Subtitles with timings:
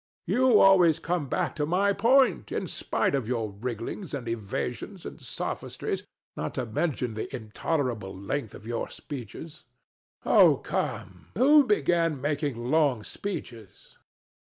[0.25, 5.21] You always come back to my point, in spite of your wrigglings and evasions and
[5.21, 9.63] sophistries, not to mention the intolerable length of your speeches.
[10.23, 10.41] DON JUAN.
[10.49, 11.27] Oh come!
[11.37, 13.95] who began making long speeches?